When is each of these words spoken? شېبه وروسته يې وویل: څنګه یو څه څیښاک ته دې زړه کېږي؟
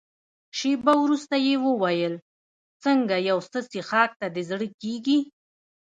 شېبه 0.57 0.93
وروسته 1.03 1.35
يې 1.47 1.55
وویل: 1.65 2.15
څنګه 2.83 3.15
یو 3.29 3.37
څه 3.51 3.59
څیښاک 3.69 4.11
ته 4.19 4.27
دې 4.35 4.43
زړه 4.49 4.67
کېږي؟ 4.81 5.19